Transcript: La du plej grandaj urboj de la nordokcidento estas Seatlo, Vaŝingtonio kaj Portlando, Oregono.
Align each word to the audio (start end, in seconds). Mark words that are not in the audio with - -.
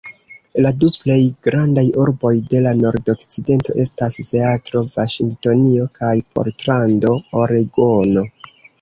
La 0.65 0.69
du 0.83 0.87
plej 1.01 1.17
grandaj 1.47 1.83
urboj 2.05 2.31
de 2.55 2.63
la 2.69 2.73
nordokcidento 2.81 3.77
estas 3.85 4.19
Seatlo, 4.31 4.85
Vaŝingtonio 4.99 5.89
kaj 6.03 6.13
Portlando, 6.37 7.17
Oregono. 7.47 8.31